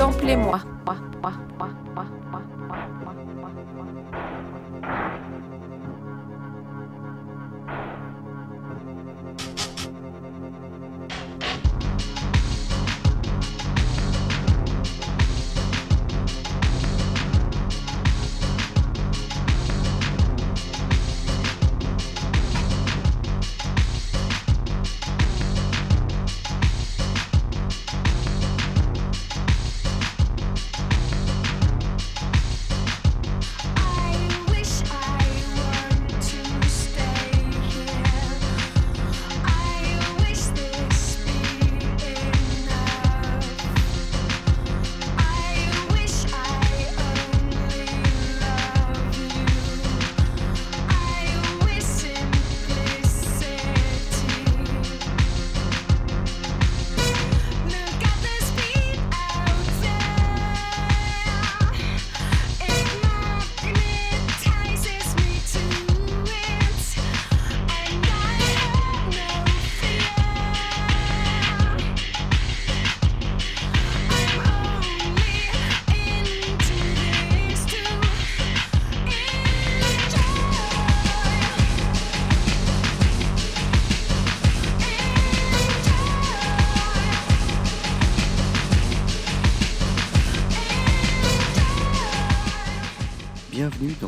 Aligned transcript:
Samplez-moi. 0.00 0.60
I 0.88 1.79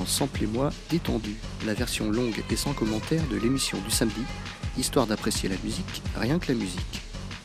Bienvenue 0.03 0.17
dans 0.19 0.27
Samplez-moi 0.27 0.71
détendu, 0.91 1.37
la 1.65 1.75
version 1.75 2.11
longue 2.11 2.43
et 2.51 2.57
sans 2.57 2.73
commentaire 2.73 3.23
de 3.29 3.37
l'émission 3.37 3.79
du 3.79 3.91
samedi, 3.91 4.23
histoire 4.77 5.07
d'apprécier 5.07 5.49
la 5.49 5.57
musique, 5.63 6.03
rien 6.17 6.39
que 6.39 6.51
la 6.51 6.59
musique. 6.59 7.03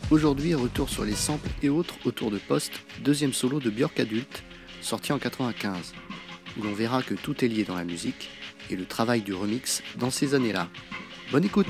Aujourd'hui, 0.09 0.55
retour 0.55 0.89
sur 0.89 1.05
les 1.05 1.15
samples 1.15 1.49
et 1.61 1.69
autres 1.69 1.95
autour 2.05 2.31
de 2.31 2.39
Post, 2.39 2.71
deuxième 3.03 3.33
solo 3.33 3.59
de 3.59 3.69
Björk 3.69 3.99
adulte, 3.99 4.43
sorti 4.81 5.13
en 5.13 5.19
95, 5.19 5.93
où 6.57 6.63
l'on 6.63 6.73
verra 6.73 7.03
que 7.03 7.13
tout 7.13 7.45
est 7.45 7.47
lié 7.47 7.63
dans 7.63 7.75
la 7.75 7.85
musique 7.85 8.29
et 8.71 8.75
le 8.75 8.85
travail 8.85 9.21
du 9.21 9.33
remix 9.33 9.83
dans 9.99 10.09
ces 10.09 10.33
années-là. 10.33 10.67
Bonne 11.31 11.45
écoute 11.45 11.67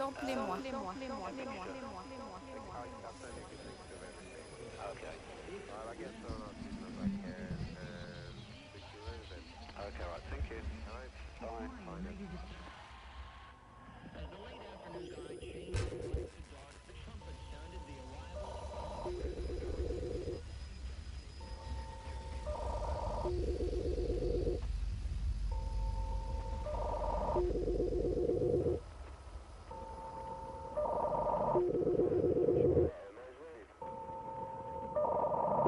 Samplez-moi. 0.00 0.56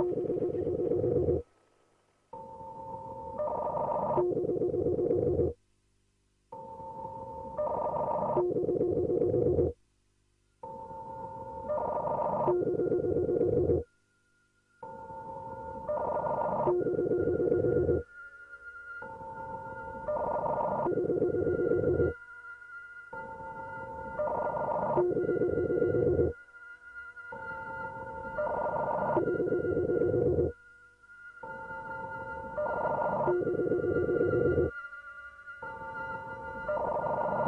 Your 0.03 0.15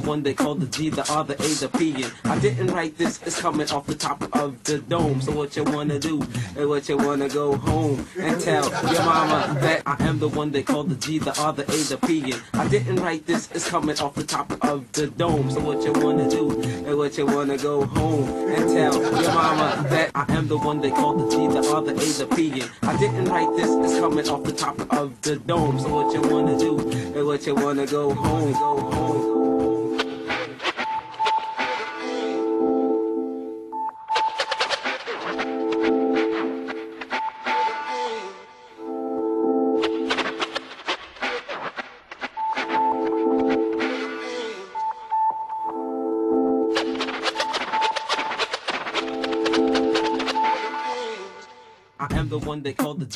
the 0.00 0.06
one 0.06 0.22
they 0.22 0.34
call 0.34 0.54
the 0.54 0.66
G, 0.66 0.90
the 0.90 1.10
R, 1.10 1.24
the 1.24 1.34
A, 1.34 1.48
the 1.62 1.68
P. 1.78 2.02
And 2.02 2.12
I 2.24 2.38
didn't 2.38 2.66
write 2.68 2.98
this, 2.98 3.22
it's 3.22 3.40
coming 3.40 3.68
off 3.70 3.86
the 3.86 3.94
top 3.94 4.22
of 4.36 4.62
the 4.64 4.78
dome. 4.78 5.22
So 5.22 5.32
what 5.32 5.56
you 5.56 5.64
wanna 5.64 5.98
do? 5.98 6.20
And 6.56 6.68
what 6.68 6.86
you 6.88 6.98
wanna 6.98 7.28
go 7.28 7.56
home 7.56 8.06
and 8.18 8.38
tell 8.38 8.64
your 8.92 9.04
mama 9.04 9.56
that 9.60 9.82
I 9.86 9.96
am 10.00 10.18
the 10.18 10.28
one 10.28 10.50
they 10.50 10.62
call 10.62 10.82
the 10.84 10.96
G, 10.96 11.18
the 11.18 11.34
R, 11.40 11.52
the 11.54 11.62
A, 11.62 11.76
the 11.92 11.98
P. 12.06 12.32
And 12.32 12.36
I 12.54 12.68
didn't 12.68 12.96
write 12.96 13.26
this, 13.26 13.50
it's 13.52 13.70
coming 13.70 13.98
off 13.98 14.14
the 14.14 14.24
top 14.24 14.52
of 14.64 14.90
the 14.92 15.06
dome. 15.06 15.50
So 15.50 15.60
what 15.60 15.82
you 15.82 15.92
wanna 16.04 16.28
do? 16.28 16.60
And 16.60 16.98
what 16.98 17.16
you 17.16 17.24
wanna 17.24 17.56
go 17.56 17.86
home 17.86 18.28
and 18.50 18.68
tell 18.68 18.94
your 19.22 19.32
mama 19.32 19.86
that 19.88 20.10
I 20.14 20.26
am 20.34 20.46
the 20.46 20.58
one 20.58 20.82
they 20.82 20.90
call 20.90 21.14
the 21.14 21.26
G, 21.30 21.46
the 21.46 21.66
R, 21.74 21.80
the 21.80 21.92
A, 21.92 22.06
the 22.20 22.26
P. 22.36 22.60
And 22.60 22.70
I 22.82 22.98
didn't 22.98 23.24
write 23.26 23.56
this, 23.56 23.70
it's 23.70 23.98
coming 23.98 24.28
off 24.28 24.44
the 24.44 24.52
top 24.52 24.78
of 24.92 25.18
the 25.22 25.36
dome. 25.36 25.80
So 25.80 25.88
what 25.88 26.12
you 26.12 26.20
wanna 26.20 26.58
do? 26.58 26.78
And 27.16 27.26
what 27.26 27.46
you 27.46 27.54
wanna 27.54 27.86
go 27.86 28.12
home, 28.12 28.52
go 28.52 28.90
home. 28.90 29.45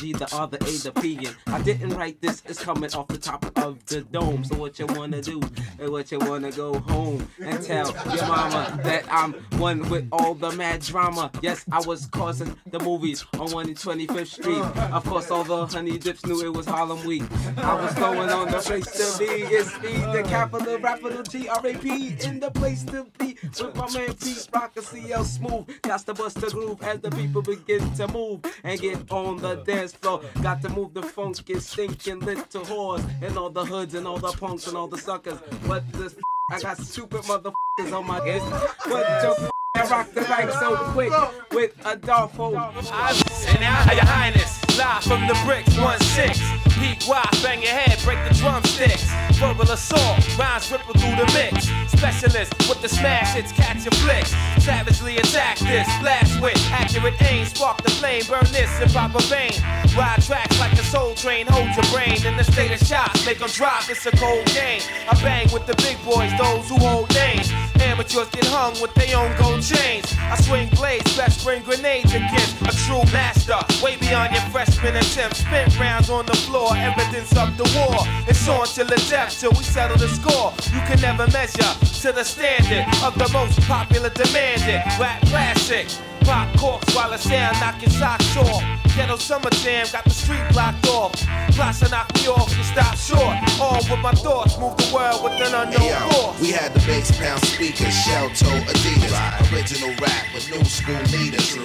G, 0.00 0.14
the 0.14 0.34
R, 0.34 0.46
the 0.46 0.56
A, 0.56 0.78
the 0.78 0.92
P. 0.98 1.18
And 1.26 1.36
I 1.48 1.60
didn't 1.60 1.90
write 1.90 2.22
this, 2.22 2.42
it's 2.46 2.64
coming 2.64 2.90
off 2.94 3.08
the 3.08 3.18
top 3.18 3.44
of 3.44 3.59
the 3.86 4.02
dome. 4.02 4.44
So 4.44 4.56
what 4.56 4.78
you 4.78 4.86
wanna 4.86 5.22
do? 5.22 5.40
And 5.78 5.90
what 5.90 6.10
you 6.10 6.18
wanna 6.18 6.50
go 6.52 6.78
home 6.80 7.28
and 7.42 7.62
tell 7.62 7.92
your 8.14 8.26
mama 8.26 8.80
that 8.84 9.04
I'm 9.10 9.34
one 9.58 9.88
with 9.88 10.08
all 10.12 10.34
the 10.34 10.52
mad 10.52 10.80
drama. 10.80 11.30
Yes, 11.42 11.64
I 11.70 11.80
was 11.80 12.06
causing 12.06 12.56
the 12.70 12.78
movies 12.80 13.24
on 13.34 13.48
125th 13.48 14.26
Street. 14.26 14.62
Of 14.92 15.04
course, 15.04 15.30
all 15.30 15.44
the 15.44 15.66
honey 15.66 15.98
dips 15.98 16.24
knew 16.26 16.44
it 16.44 16.52
was 16.52 16.66
Harlem 16.66 17.04
Week. 17.04 17.22
I 17.56 17.74
was 17.74 17.94
going 17.94 18.30
on 18.30 18.50
the 18.50 18.58
place 18.58 18.90
to 18.92 19.18
be. 19.18 19.24
It's 19.24 19.80
me, 19.82 19.92
the 20.12 20.22
capital 20.28 20.78
rapper, 20.78 21.22
G 21.22 21.48
R 21.48 21.66
A 21.66 21.74
P, 21.74 22.16
in 22.24 22.40
the 22.40 22.50
place 22.50 22.82
to 22.84 23.06
be 23.18 23.36
with 23.42 23.74
my 23.74 23.90
man 23.92 24.14
Pete 24.14 24.48
Rock 24.52 24.72
and 24.76 24.84
CL 24.84 25.24
Smooth. 25.24 25.82
Got 25.82 26.06
to 26.06 26.14
bust 26.14 26.40
the 26.40 26.50
groove 26.50 26.82
as 26.82 27.00
the 27.00 27.10
people 27.10 27.42
begin 27.42 27.92
to 27.94 28.08
move 28.08 28.40
and 28.64 28.80
get 28.80 29.10
on 29.10 29.38
the 29.38 29.56
dance 29.56 29.92
floor. 29.92 30.22
Got 30.42 30.62
to 30.62 30.68
move 30.68 30.94
the 30.94 31.02
funky, 31.02 31.58
stinking 31.60 32.20
little 32.20 32.64
whores 32.64 33.04
and 33.22 33.36
all 33.36 33.50
the 33.50 33.59
hoods 33.64 33.94
and 33.94 34.06
all 34.06 34.18
the 34.18 34.32
punks 34.32 34.66
and 34.66 34.76
all 34.76 34.86
the 34.86 34.98
suckers. 34.98 35.38
But 35.66 35.90
this 35.92 36.16
I 36.52 36.60
got 36.60 36.78
stupid 36.78 37.22
motherfuckers 37.22 37.96
on 37.96 38.06
my 38.06 38.24
guest. 38.24 38.44
But 38.88 39.06
the 39.22 39.50
I 39.76 39.86
rock 39.86 40.10
the 40.12 40.22
mic 40.22 40.50
so 40.50 40.76
quick 40.92 41.12
with 41.52 41.72
Adolfo. 41.86 42.56
And 42.56 43.60
now, 43.60 43.92
Your 43.92 44.04
Highness, 44.04 44.60
live 44.76 45.02
from 45.04 45.28
the 45.28 45.38
bricks, 45.44 45.74
1-6. 45.74 46.60
Peak 46.80 47.08
wide, 47.08 47.24
bang 47.42 47.62
your 47.62 47.70
head, 47.70 47.98
break 48.04 48.18
the 48.28 48.34
drumsticks. 48.34 49.06
Verbal 49.38 49.70
assault, 49.70 50.38
rhymes 50.38 50.72
ripple 50.72 50.94
through 50.94 51.16
the 51.16 51.26
mix. 51.32 51.89
Specialist 52.00 52.56
with 52.66 52.80
the 52.80 52.88
smash 52.88 53.34
hits, 53.34 53.52
catch 53.52 53.84
your 53.84 53.92
flicks. 54.00 54.32
Savagely 54.64 55.18
attack 55.18 55.58
this, 55.58 55.86
blast 56.00 56.40
with 56.40 56.56
accurate 56.72 57.20
aim. 57.20 57.44
Spark 57.44 57.82
the 57.82 57.90
flame, 57.90 58.22
burn 58.26 58.48
this 58.52 58.72
in 58.80 58.88
proper 58.88 59.20
vein. 59.28 59.52
Ride 59.94 60.22
tracks 60.22 60.58
like 60.58 60.72
a 60.72 60.84
soul 60.84 61.14
train, 61.14 61.46
hold 61.46 61.68
your 61.76 61.84
brain 61.92 62.16
in 62.24 62.38
the 62.38 62.44
state 62.44 62.72
of 62.72 62.80
shock. 62.88 63.12
Make 63.26 63.40
them 63.40 63.50
drop, 63.50 63.90
it's 63.90 64.06
a 64.06 64.12
cold 64.12 64.46
game. 64.46 64.80
I 65.10 65.14
bang 65.20 65.52
with 65.52 65.66
the 65.66 65.76
big 65.76 66.02
boys, 66.02 66.32
those 66.40 66.70
who 66.70 66.80
hold 66.80 67.12
names. 67.12 67.52
Amateurs 67.80 68.30
get 68.30 68.46
hung 68.46 68.80
with 68.80 68.94
their 68.94 69.18
own 69.18 69.36
gold 69.36 69.60
chains. 69.60 70.08
I 70.16 70.40
swing 70.40 70.70
blades, 70.70 71.14
best 71.18 71.44
bring 71.44 71.62
grenades 71.62 72.14
against 72.14 72.62
a 72.62 72.72
true 72.88 73.04
master. 73.12 73.60
Way 73.84 73.96
beyond 73.96 74.32
your 74.32 74.44
freshman 74.48 74.96
attempt. 74.96 75.36
Spin 75.36 75.68
rounds 75.78 76.08
on 76.08 76.24
the 76.24 76.36
floor 76.48 76.72
evidence 76.76 77.36
of 77.36 77.56
the 77.60 77.68
war. 77.76 78.00
It's 78.26 78.48
on 78.48 78.64
till 78.68 78.86
the 78.86 78.96
death, 79.10 79.38
till 79.38 79.52
we 79.52 79.64
settle 79.64 79.98
the 79.98 80.08
score. 80.08 80.56
You 80.72 80.80
can 80.88 80.98
never 81.02 81.26
measure 81.28 81.89
to 81.98 82.12
the 82.12 82.24
standard 82.24 82.86
of 83.04 83.18
the 83.18 83.28
most 83.32 83.60
popular 83.62 84.10
demanded 84.10 84.82
rap 84.98 85.20
classic. 85.26 85.86
Pop 86.20 86.48
corks 86.58 86.94
while 86.94 87.10
the 87.10 87.18
sound 87.18 87.58
knocking 87.60 87.90
socks 87.90 88.36
off. 88.36 88.62
Ghetto 88.94 89.16
summer 89.16 89.50
jam 89.50 89.86
got 89.92 90.04
the 90.04 90.10
street 90.10 90.44
blocked 90.52 90.86
off. 90.88 91.12
Plus 91.52 91.82
I 91.82 91.88
knock 91.88 92.14
me 92.14 92.28
off 92.28 92.54
and 92.54 92.64
stop 92.64 92.96
short. 92.96 93.36
All 93.60 93.80
with 93.90 94.00
my 94.00 94.12
thoughts, 94.12 94.58
move 94.58 94.76
the 94.76 94.90
world 94.94 95.24
with 95.24 95.32
an 95.34 95.54
unknown 95.54 95.80
hey, 95.80 95.90
yo, 95.90 96.08
force. 96.10 96.40
We 96.40 96.50
had 96.50 96.72
the 96.74 96.80
bass 96.80 97.10
pound 97.18 97.42
speakers, 97.44 97.94
shell 98.04 98.28
toe 98.30 98.60
Adidas. 98.70 99.12
Right. 99.12 99.52
Original 99.52 99.90
rap 100.00 100.26
with 100.34 100.50
new 100.50 100.64
school 100.64 101.02
leaders. 101.18 101.56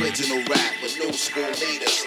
Original 0.00 0.42
rap 0.48 0.72
with 0.82 0.98
new 0.98 1.12
school 1.12 1.50
leaders. 1.60 2.06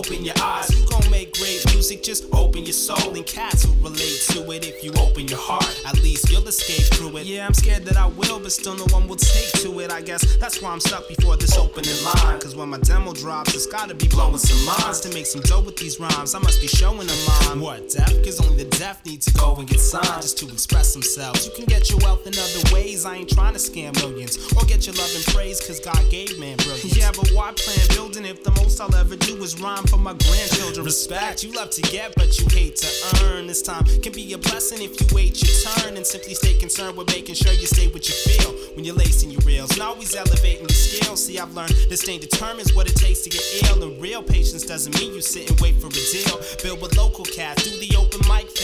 Open 0.00 0.24
your 0.24 0.34
eyes, 0.40 0.69
music. 1.90 2.02
Just 2.04 2.24
open 2.34 2.64
your 2.64 2.72
soul, 2.72 3.14
and 3.14 3.26
cats 3.26 3.66
will 3.66 3.90
relate 3.90 4.20
to 4.30 4.50
it 4.52 4.66
if 4.66 4.82
you 4.84 4.92
open 5.00 5.28
your 5.28 5.38
heart. 5.38 5.68
At 5.86 6.02
least 6.02 6.30
you'll 6.30 6.46
escape 6.46 6.84
through 6.94 7.16
it. 7.18 7.26
Yeah, 7.26 7.46
I'm 7.46 7.54
scared 7.54 7.84
that 7.86 7.96
I 7.96 8.06
will, 8.06 8.40
but 8.40 8.52
still 8.52 8.76
no 8.76 8.86
one 8.90 9.08
will 9.08 9.16
take 9.16 9.52
to 9.62 9.80
it. 9.80 9.90
I 9.90 10.00
guess 10.00 10.36
that's 10.38 10.60
why 10.62 10.70
I'm 10.70 10.80
stuck 10.80 11.08
before 11.08 11.36
this 11.36 11.56
opening 11.56 11.96
line. 12.04 12.40
Cause 12.40 12.56
when 12.56 12.68
my 12.68 12.78
demo 12.78 13.12
drops, 13.12 13.54
it's 13.54 13.66
gotta 13.66 13.94
be 13.94 14.08
blowing 14.08 14.38
some 14.38 14.60
minds. 14.66 15.00
To 15.00 15.08
make 15.14 15.26
some 15.26 15.42
dough 15.42 15.60
with 15.62 15.76
these 15.76 15.98
rhymes, 16.00 16.34
I 16.34 16.38
must 16.38 16.60
be 16.60 16.66
showing 16.68 17.06
them 17.06 17.18
mine. 17.26 17.60
What, 17.60 17.90
deaf? 17.90 18.12
Cause 18.24 18.40
only 18.40 18.64
the 18.64 18.70
deaf 18.78 19.04
need 19.04 19.22
to 19.22 19.32
go 19.34 19.56
and 19.56 19.68
get 19.68 19.80
signed 19.80 20.22
just 20.22 20.38
to 20.38 20.46
express 20.48 20.92
themselves. 20.92 21.46
You 21.46 21.52
can 21.54 21.64
get 21.66 21.90
your 21.90 21.98
wealth 22.00 22.26
in 22.26 22.34
other 22.34 22.74
ways. 22.74 23.04
I 23.04 23.16
ain't 23.16 23.30
trying 23.30 23.54
to 23.54 23.60
scam 23.60 23.94
millions 24.02 24.36
or 24.56 24.64
get 24.64 24.86
your 24.86 24.94
love 24.96 25.12
and 25.14 25.24
praise 25.34 25.60
cause 25.66 25.80
God 25.80 26.02
gave 26.10 26.38
man 26.38 26.56
brilliance. 26.58 26.96
Yeah, 26.96 27.10
but 27.16 27.30
why 27.30 27.52
plan 27.56 27.86
building 27.90 28.24
if 28.24 28.44
the 28.44 28.50
most 28.62 28.80
I'll 28.80 28.94
ever 28.94 29.16
do 29.16 29.36
is 29.42 29.60
rhyme? 29.60 29.80
for 29.88 29.96
my 29.96 30.12
grandchildren. 30.12 30.84
Respect 30.84 31.42
you 31.42 31.52
love 31.52 31.70
to 31.70 31.79
get, 31.82 32.14
but 32.14 32.38
you 32.38 32.46
hate 32.50 32.76
to 32.76 32.88
earn. 33.24 33.46
This 33.46 33.62
time 33.62 33.84
can 34.02 34.12
be 34.12 34.32
a 34.32 34.38
blessing 34.38 34.82
if 34.82 35.00
you 35.00 35.06
wait 35.14 35.40
your 35.42 35.54
turn 35.72 35.96
and 35.96 36.06
simply 36.06 36.34
stay 36.34 36.54
concerned 36.54 36.96
with 36.96 37.08
making 37.08 37.34
sure 37.34 37.52
you 37.52 37.66
stay 37.66 37.88
what 37.88 38.06
you 38.08 38.14
feel 38.14 38.52
when 38.76 38.84
you're 38.84 38.94
lacing 38.94 39.30
your 39.30 39.40
reels 39.42 39.70
and 39.72 39.82
always 39.82 40.14
elevating 40.14 40.66
the 40.66 40.72
scale. 40.72 41.16
See, 41.16 41.38
I've 41.38 41.54
learned 41.54 41.74
that 41.88 41.96
staying 41.96 42.20
determines 42.20 42.74
what 42.74 42.88
it 42.88 42.96
takes 42.96 43.20
to 43.22 43.30
get 43.30 43.42
ill, 43.70 43.82
and 43.82 44.00
real 44.00 44.22
patience 44.22 44.64
doesn't 44.64 44.98
mean 45.00 45.14
you 45.14 45.20
sit 45.20 45.50
and 45.50 45.58
wait 45.60 45.76
for 45.80 45.88
a 45.88 45.90
deal. 45.90 46.38
Build 46.62 46.82
with 46.82 46.96
local 46.96 47.24
cats, 47.24 47.64
do 47.64 47.70
the 47.78 47.96
open 47.96 48.20
mic 48.28 48.48
thing. 48.50 48.59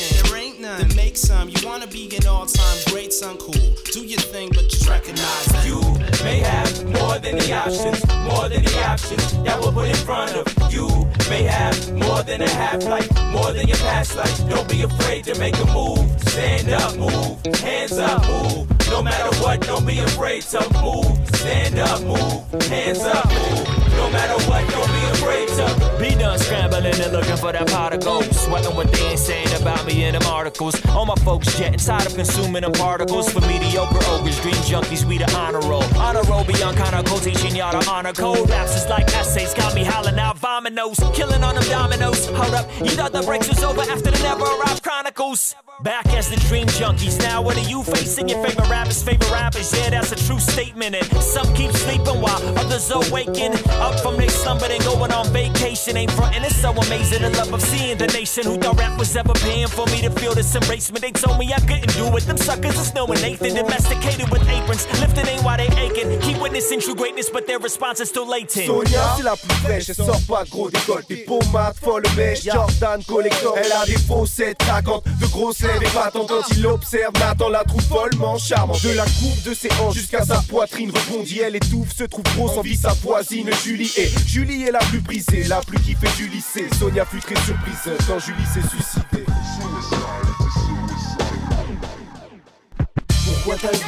Ain't 0.57 0.62
none. 0.62 0.88
Then 0.88 0.97
make 0.97 1.16
some. 1.16 1.49
You 1.49 1.66
wanna 1.66 1.87
be 1.87 2.09
an 2.16 2.27
all-time 2.27 2.79
great 2.87 3.12
son, 3.12 3.37
cool. 3.38 3.53
Do 3.92 4.05
your 4.05 4.21
thing, 4.21 4.49
but 4.55 4.69
just 4.69 4.88
recognize 4.88 5.47
that 5.47 5.66
you 5.66 5.81
may 6.25 6.38
have 6.40 6.85
more 6.85 7.19
than 7.19 7.37
the 7.37 7.53
options, 7.53 8.07
more 8.31 8.49
than 8.49 8.62
the 8.62 8.85
options 8.85 9.33
that 9.45 9.61
will 9.61 9.73
put 9.73 9.88
in 9.88 9.97
front 9.97 10.33
of 10.33 10.73
you 10.73 10.88
may 11.29 11.42
have 11.45 11.92
more 11.92 12.23
than 12.23 12.42
a 12.42 12.49
half 12.49 12.83
life, 12.85 13.11
more 13.33 13.53
than 13.53 13.66
your 13.66 13.79
past 13.79 14.16
life. 14.16 14.49
Don't 14.49 14.69
be 14.69 14.83
afraid 14.83 15.25
to 15.25 15.38
make 15.38 15.57
a 15.59 15.66
move. 15.73 16.09
Stand 16.29 16.71
up, 16.71 16.97
move. 16.97 17.57
Hands 17.57 17.99
up, 17.99 18.23
move. 18.27 18.66
No 18.90 19.03
matter 19.03 19.35
what, 19.42 19.61
don't 19.62 19.87
be 19.87 19.99
afraid 19.99 20.42
to 20.42 20.61
move. 20.83 21.37
Stand 21.37 21.79
up, 21.79 22.01
move. 22.03 22.62
Hands 22.69 23.01
up, 23.01 23.27
move. 23.29 23.86
Matter 24.12 24.38
what, 24.49 24.69
don't 24.71 24.88
be 24.88 25.03
afraid 25.12 25.49
to 25.49 25.97
be 25.99 26.14
done 26.14 26.38
scrambling 26.38 26.87
and 26.87 27.12
looking 27.12 27.37
for 27.37 27.53
that 27.53 27.66
pot 27.69 27.92
of 27.92 28.01
gold. 28.05 28.25
Sweating 28.35 28.75
what 28.77 28.92
they 28.92 29.07
ain't 29.07 29.19
saying 29.19 29.53
about 29.61 29.87
me 29.87 30.05
in 30.05 30.12
them 30.12 30.23
articles. 30.27 30.75
All 30.88 31.07
my 31.07 31.14
folks 31.16 31.59
getting 31.59 31.79
tired 31.79 32.07
of 32.07 32.14
consuming 32.14 32.62
them 32.62 32.73
particles. 32.73 33.33
For 33.33 33.40
mediocre 33.40 33.99
ogres, 34.11 34.40
dream 34.40 34.55
junkies, 34.69 35.05
we 35.05 35.19
the 35.19 35.31
honor 35.37 35.61
roll. 35.61 35.85
Honor 35.97 36.23
roll 36.23 36.45
beyond 36.45 36.77
kind 36.77 36.95
of 36.95 37.05
code, 37.07 37.23
teaching 37.23 37.57
y'all 37.57 37.79
to 37.79 37.90
honor 37.90 38.12
code. 38.12 38.49
Raps 38.49 38.77
is 38.77 38.88
like 38.88 39.07
essays, 39.14 39.55
got 39.55 39.75
me 39.75 39.85
howling 39.85 40.19
out 40.19 40.38
vominos. 40.38 40.99
Killing 41.14 41.42
on 41.42 41.55
them 41.55 41.64
dominoes. 41.64 42.27
Hold 42.27 42.55
up, 42.55 42.66
you 42.79 42.90
thought 42.90 43.12
the 43.12 43.23
breaks 43.23 43.49
was 43.49 43.62
over 43.64 43.83
after 43.83 44.11
the 44.11 44.23
never 44.23 44.45
arrived 44.45 44.83
chronicles. 44.83 45.55
Back 45.83 46.07
as 46.14 46.31
the 46.31 46.37
dream 46.49 46.66
junkies. 46.69 47.19
Now 47.21 47.42
what 47.42 47.57
are 47.57 47.69
you 47.69 47.83
facing? 47.83 48.29
Your 48.29 48.42
favorite 48.45 48.69
rappers, 48.71 49.03
favorite 49.03 49.31
rappers. 49.31 49.77
Yeah, 49.77 49.90
that's 49.90 50.12
a 50.12 50.16
true 50.16 50.40
statement. 50.40 50.95
And 50.95 51.23
some 51.23 51.53
keep 51.55 51.71
sleeping 51.73 52.21
while 52.21 52.40
others 52.59 52.90
are 52.90 53.03
waking 53.11 53.53
up 53.81 53.95
from 53.98 54.16
their 54.16 54.28
slumber, 54.28 54.68
then 54.68 54.80
going 54.80 55.12
on 55.12 55.26
vacation. 55.32 55.96
Ain't 55.96 56.11
frontin', 56.12 56.44
it's 56.44 56.56
so 56.56 56.70
amazing 56.70 57.22
the 57.22 57.30
love 57.30 57.52
of 57.52 57.62
seeing 57.62 57.98
the 57.98 58.06
nation 58.09 58.44
who 58.44 58.56
thought 58.59 58.78
rap 58.78 58.98
was 58.98 59.14
ever 59.16 59.32
paying 59.35 59.68
for 59.68 59.87
me 59.87 60.00
to 60.02 60.11
feel 60.11 60.35
this 60.35 60.54
embracement? 60.54 61.00
They 61.00 61.12
told 61.12 61.38
me 61.38 61.52
I 61.52 61.61
couldn't 61.61 61.92
do 61.94 62.14
it. 62.16 62.24
Them 62.26 62.37
suckers 62.37 62.78
is 62.78 62.94
knowing 62.94 63.20
Nathan, 63.20 63.54
domesticated 63.54 64.30
with 64.30 64.42
aprons. 64.48 64.87
Lifting 65.00 65.26
ain't 65.26 65.42
why 65.44 65.56
they 65.56 65.68
aching. 65.76 66.18
Keep 66.20 66.40
witnessing 66.40 66.80
true 66.80 66.94
greatness, 66.94 67.30
but 67.30 67.46
their 67.46 67.59
response 67.59 68.00
is 68.00 68.09
still 68.09 68.26
latent. 68.28 68.66
Sonia, 68.66 69.14
c'est 69.16 69.22
la 69.22 69.37
plus 69.37 69.54
fraîche, 69.62 69.88
elle 69.88 69.94
sort 69.94 70.20
pas 70.28 70.44
gros 70.44 70.70
d'école. 70.70 71.02
Des 71.09 71.24
pommades, 71.24 71.76
folle 71.82 72.02
mèche, 72.16 72.44
Jordan 72.44 73.02
collector. 73.04 73.56
Elle 73.56 73.72
a 73.72 73.85
des 73.87 73.98
fausses 73.98 74.32
750, 74.32 75.04
de 75.20 75.26
grosses 75.26 75.61
lèvres 75.61 75.82
épatantes. 75.82 76.28
Quand 76.28 76.42
il 76.56 76.66
observe, 76.66 77.12
Nathan 77.20 77.48
la 77.48 77.64
trouve 77.64 77.82
follement 77.82 78.38
charmante. 78.38 78.82
De 78.82 78.92
la 78.92 79.04
coupe 79.04 79.42
de 79.44 79.54
ses 79.54 79.70
hanches 79.80 79.94
jusqu'à 79.94 80.24
sa 80.24 80.42
poitrine 80.48 80.90
rebondit. 80.90 81.40
Elle 81.40 81.56
étouffe, 81.56 81.96
se 81.96 82.04
trouve 82.04 82.24
grosse, 82.37 82.56
envie 82.56 82.76
sa 82.76 82.92
voisine 83.02 83.50
Julie. 83.64 83.86
Julie 84.27 84.64
est 84.64 84.72
la 84.72 84.81
plus 84.81 85.01
brisée, 85.01 85.44
la 85.44 85.61
plus 85.61 85.79
kiffée 85.79 86.09
du 86.16 86.29
lycée. 86.29 86.68
Sonia 86.79 87.05
fut 87.05 87.20
très 87.20 87.37
surprise 87.37 87.92
quand 88.07 88.18
Julie 88.18 88.44
s'est 88.53 88.68
suicidée. 88.68 89.25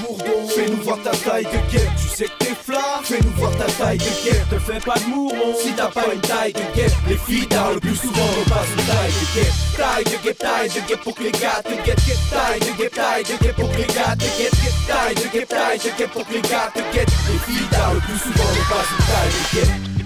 bourdon 0.01 0.49
Fais-nous 0.49 0.83
voir 0.83 0.99
ta 1.03 1.11
taille 1.11 1.45
de 1.45 1.73
guêpe, 1.73 1.91
tu 2.01 2.09
sais 2.09 2.25
que 2.25 2.45
t'es 2.45 2.55
flat 2.55 3.01
Fais-nous 3.03 3.31
voir 3.37 3.57
ta 3.57 3.65
taille 3.65 3.99
de 3.99 4.25
guêpe, 4.25 4.49
te 4.51 4.59
fais 4.59 4.81
pas 4.81 4.99
de 4.99 5.05
mouron 5.05 5.55
Si 5.61 5.73
t'as 5.73 5.89
pas 5.89 6.13
une 6.13 6.21
taille 6.21 6.53
de 6.53 6.75
guêpe, 6.75 6.93
les 7.09 7.17
filles 7.17 7.47
tard 7.47 7.73
le 7.75 7.81
plus 7.81 7.97
souvent. 7.97 8.27
Repassent 8.45 8.69
une 8.77 8.87
taille 8.87 9.13
de 9.13 9.41
guêpe 9.41 9.69
Taille 9.77 10.05
de 10.05 10.25
guêpe, 10.25 10.39
taille 10.39 10.69
de 10.69 10.89
guêpe 10.89 11.01
pour 11.03 11.15
que 11.15 11.23
les 11.23 11.33
gars 11.33 11.63
te 11.63 11.85
guettent. 11.85 12.31
Taille 12.31 12.61
de 12.61 12.77
guêpe, 12.79 12.95
taille 12.95 13.25
de 13.25 13.45
guêpe 13.45 13.57
pour 13.57 13.71
que 13.71 13.77
les 13.77 13.87
gars 13.87 14.17
te 14.17 14.25
guettent. 14.39 14.87
Taille 14.87 15.15
de 15.15 15.33
guêpe, 15.33 15.49
taille 15.49 15.79
de 15.79 15.99
guêpe 15.99 16.11
pour 16.11 16.27
que 16.27 16.33
les 16.33 16.43
gars 16.43 16.73
te 16.75 16.81
guettent. 16.93 17.13
Les 17.31 17.53
filles 17.53 17.69
tard 17.71 17.95
le 17.95 18.01
plus 18.01 18.19
souvent. 18.19 18.49
Repassent 18.49 18.93
une 18.99 19.07
taille 19.07 19.33
de 19.33 19.67
guêpe 19.67 19.98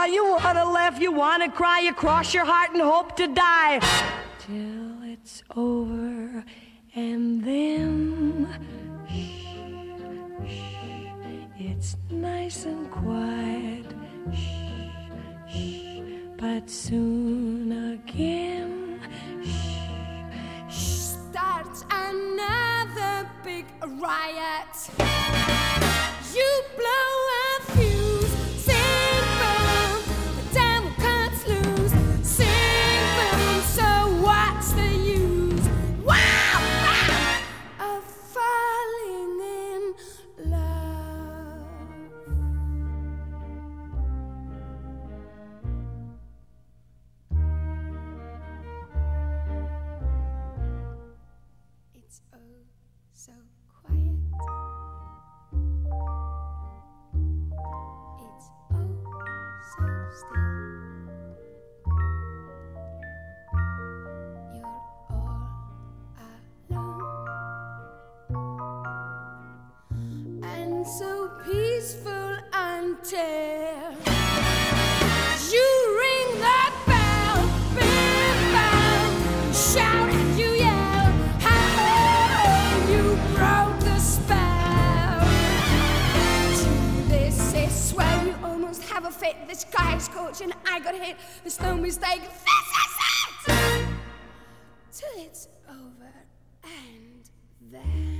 smile, 0.00 0.12
you 0.12 0.24
wanna 0.24 0.64
laugh, 0.64 1.00
you 1.00 1.12
wanna 1.12 1.50
cry, 1.50 1.80
you 1.80 1.92
cross 1.92 2.32
your 2.32 2.44
heart 2.44 2.70
and 2.72 2.82
hope 2.82 3.16
to 3.16 3.26
die. 3.26 3.80
Till 4.38 5.02
it's 5.04 5.42
over, 5.56 6.44
and 6.94 7.44
then 7.44 8.48
shh, 9.08 9.50
shh, 10.48 11.58
it's 11.58 11.96
nice 12.10 12.64
and 12.64 12.90
quiet. 12.90 13.86
Shh, 14.32 14.90
shh, 15.52 16.00
but 16.38 16.70
soon 16.70 17.72
again 17.94 19.00
shh, 20.70 21.14
starts 21.28 21.84
another 21.90 23.28
big 23.44 23.66
riot. 24.00 24.72
You 26.34 26.50
blow 26.76 27.19
You 73.12 73.18
ring 75.98 76.40
big 77.74 79.52
shout 79.52 80.12
you 80.38 80.54
you 82.88 83.18
broke 83.34 83.80
the 83.80 83.98
spell. 83.98 85.26
This 87.08 87.52
is 87.52 87.90
swear 87.90 88.24
you 88.24 88.34
almost 88.44 88.84
have 88.84 89.04
a 89.04 89.10
fit. 89.10 89.34
This 89.48 89.64
guy's 89.64 90.06
coaching, 90.06 90.52
I 90.64 90.78
got 90.78 90.94
hit. 90.94 91.16
There's 91.42 91.60
no 91.60 91.74
mistake. 91.74 92.20
This 92.20 92.30
is 92.78 93.48
it. 93.48 93.86
Till 94.92 95.24
it's 95.24 95.48
over 95.68 96.12
and 96.62 97.28
then. 97.72 98.19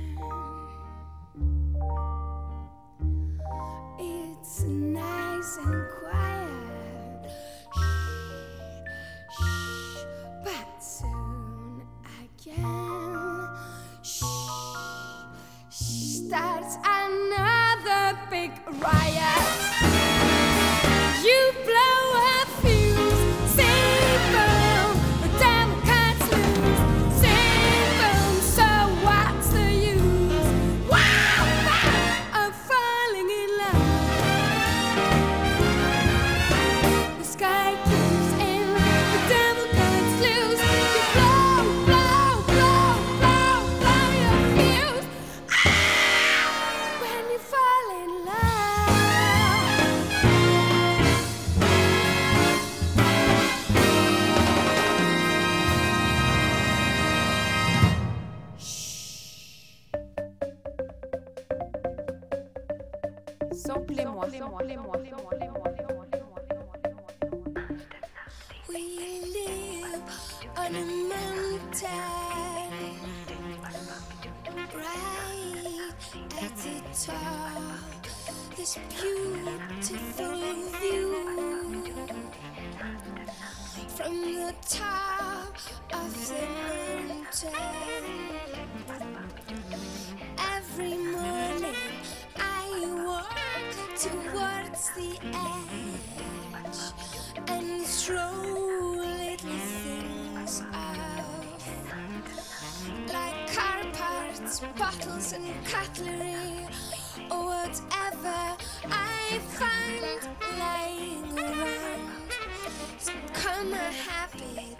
am 113.61 113.73
a 113.73 113.91
habit. 114.07 114.75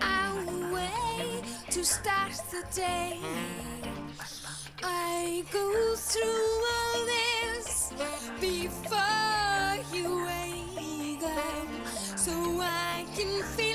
our 0.00 0.72
way 0.72 1.42
to 1.70 1.84
start 1.84 2.32
the 2.50 2.64
day. 2.74 3.18
I 4.82 5.44
go 5.52 5.94
through 5.94 6.48
all 6.76 6.98
this 7.14 7.92
before 8.40 9.74
you 9.94 10.24
wake 10.24 11.22
up 11.22 11.68
so 12.16 12.32
I 12.62 13.04
can 13.14 13.42
feel. 13.54 13.71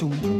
咚。 0.00 0.39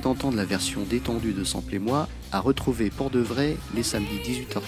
d'entendre 0.00 0.36
la 0.36 0.44
version 0.44 0.82
détendue 0.82 1.32
de 1.32 1.44
Sample 1.44 1.74
et 1.74 1.78
moi, 1.78 2.08
à 2.32 2.40
retrouver 2.40 2.90
pour 2.90 3.10
de 3.10 3.20
vrai 3.20 3.56
les 3.74 3.82
samedis 3.82 4.18
18h30. 4.24 4.60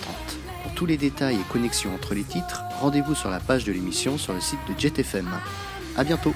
Pour 0.62 0.74
tous 0.74 0.86
les 0.86 0.96
détails 0.96 1.36
et 1.36 1.52
connexions 1.52 1.94
entre 1.94 2.14
les 2.14 2.24
titres, 2.24 2.62
rendez-vous 2.80 3.14
sur 3.14 3.30
la 3.30 3.40
page 3.40 3.64
de 3.64 3.72
l'émission 3.72 4.18
sur 4.18 4.32
le 4.32 4.40
site 4.40 4.58
de 4.68 4.78
JetFM. 4.78 5.28
A 5.96 6.04
bientôt 6.04 6.34